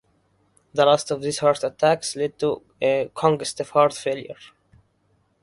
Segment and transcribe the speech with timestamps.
[0.73, 2.63] The last of these heart attacks led to
[3.13, 4.33] congestive heart failure.